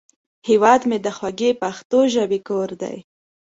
هیواد 0.47 0.81
مې 0.89 0.97
د 1.05 1.07
خوږې 1.17 1.51
پښتو 1.61 1.99
ژبې 2.13 2.39
کور 2.47 2.69
دی 2.81 2.97